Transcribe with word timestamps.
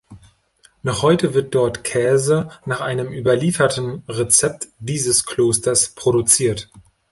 Noch 0.81 1.03
heute 1.03 1.35
wird 1.35 1.53
dort 1.53 1.83
Käse 1.83 2.49
nach 2.65 2.81
einem 2.81 3.09
überlieferten 3.13 4.01
Rezept 4.07 4.67
dieses 4.79 5.27
Klosters 5.27 5.89
produziert. 5.89 6.71